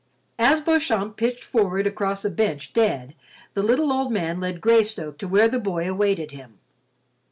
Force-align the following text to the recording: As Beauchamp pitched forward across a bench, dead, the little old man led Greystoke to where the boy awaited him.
As 0.39 0.61
Beauchamp 0.61 1.15
pitched 1.15 1.43
forward 1.43 1.85
across 1.85 2.25
a 2.25 2.31
bench, 2.31 2.73
dead, 2.73 3.13
the 3.53 3.61
little 3.61 3.93
old 3.93 4.11
man 4.11 4.39
led 4.39 4.59
Greystoke 4.59 5.19
to 5.19 5.27
where 5.27 5.47
the 5.47 5.59
boy 5.59 5.87
awaited 5.87 6.31
him. 6.31 6.57